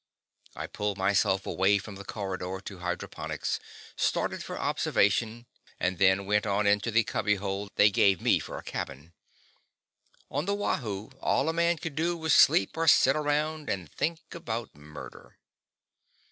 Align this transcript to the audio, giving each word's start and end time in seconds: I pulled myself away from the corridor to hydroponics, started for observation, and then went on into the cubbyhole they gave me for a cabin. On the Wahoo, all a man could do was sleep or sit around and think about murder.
I 0.55 0.65
pulled 0.65 0.97
myself 0.97 1.45
away 1.45 1.77
from 1.77 1.93
the 1.93 2.03
corridor 2.03 2.59
to 2.65 2.79
hydroponics, 2.79 3.59
started 3.95 4.43
for 4.43 4.57
observation, 4.57 5.45
and 5.79 5.99
then 5.99 6.25
went 6.25 6.47
on 6.47 6.65
into 6.65 6.89
the 6.89 7.03
cubbyhole 7.03 7.69
they 7.75 7.91
gave 7.91 8.19
me 8.19 8.39
for 8.39 8.57
a 8.57 8.63
cabin. 8.63 9.13
On 10.31 10.45
the 10.45 10.55
Wahoo, 10.55 11.11
all 11.21 11.49
a 11.49 11.53
man 11.53 11.77
could 11.77 11.93
do 11.93 12.17
was 12.17 12.33
sleep 12.33 12.75
or 12.77 12.87
sit 12.87 13.15
around 13.15 13.69
and 13.69 13.91
think 13.91 14.33
about 14.33 14.73
murder. 14.73 15.37